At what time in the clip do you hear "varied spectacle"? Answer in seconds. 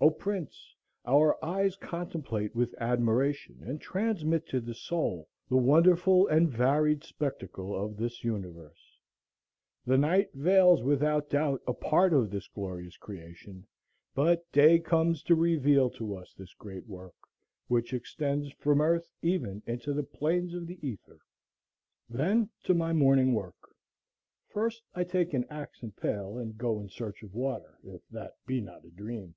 6.50-7.74